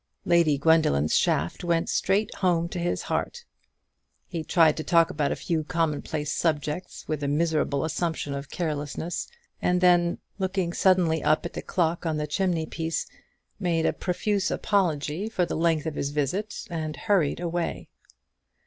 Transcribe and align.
Lady 0.25 0.57
Gwendoline's 0.57 1.15
shaft 1.15 1.63
went 1.63 1.87
straight 1.87 2.33
home 2.37 2.67
to 2.69 2.79
his 2.79 3.03
heart. 3.03 3.45
He 4.25 4.43
tried 4.43 4.75
to 4.77 4.83
talk 4.83 5.11
about 5.11 5.31
a 5.31 5.35
few 5.35 5.63
commonplace 5.63 6.33
subjects 6.33 7.07
with 7.07 7.21
a 7.21 7.27
miserable 7.27 7.85
assumption 7.85 8.33
of 8.33 8.49
carelessness; 8.49 9.27
and 9.61 9.79
then, 9.79 10.17
looking 10.39 10.73
suddenly 10.73 11.21
up 11.23 11.45
at 11.45 11.53
the 11.53 11.61
clock 11.61 12.03
on 12.07 12.17
the 12.17 12.25
chimney 12.25 12.65
piece, 12.65 13.05
made 13.59 13.85
a 13.85 13.93
profuse 13.93 14.49
apology 14.49 15.29
for 15.29 15.45
the 15.45 15.53
length 15.55 15.85
of 15.85 15.93
his 15.93 16.09
visit, 16.09 16.65
and 16.71 16.95
hurried 16.95 17.39
away. 17.39 17.87